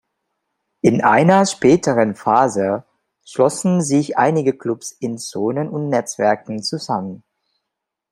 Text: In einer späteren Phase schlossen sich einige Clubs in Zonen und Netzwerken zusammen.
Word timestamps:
In 0.81 1.01
einer 1.01 1.45
späteren 1.45 2.15
Phase 2.15 2.83
schlossen 3.23 3.83
sich 3.83 4.17
einige 4.17 4.57
Clubs 4.57 4.91
in 4.99 5.19
Zonen 5.19 5.69
und 5.69 5.89
Netzwerken 5.89 6.63
zusammen. 6.63 7.21